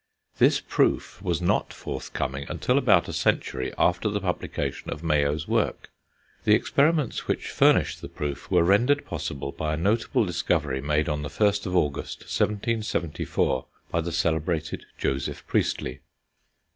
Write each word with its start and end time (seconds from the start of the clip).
This 0.39 0.59
proof 0.59 1.21
was 1.21 1.43
not 1.43 1.71
forthcoming 1.71 2.47
until 2.49 2.79
about 2.79 3.07
a 3.07 3.13
century 3.13 3.71
after 3.77 4.09
the 4.09 4.19
publication 4.19 4.89
of 4.89 5.03
Mayow's 5.03 5.47
work. 5.47 5.91
The 6.43 6.55
experiments 6.55 7.27
which 7.27 7.51
furnished 7.51 8.01
the 8.01 8.09
proof 8.09 8.49
were 8.49 8.63
rendered 8.63 9.05
possible 9.05 9.51
by 9.51 9.75
a 9.75 9.77
notable 9.77 10.25
discovery 10.25 10.81
made 10.81 11.07
on 11.07 11.21
the 11.21 11.29
1st 11.29 11.67
of 11.67 11.75
August 11.75 12.21
1774, 12.21 13.67
by 13.91 14.01
the 14.01 14.11
celebrated 14.11 14.85
Joseph 14.97 15.45
Priestley. 15.45 15.99